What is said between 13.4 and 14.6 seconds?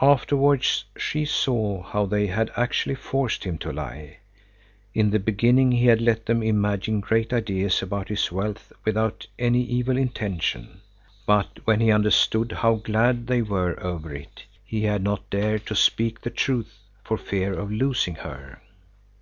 were over it,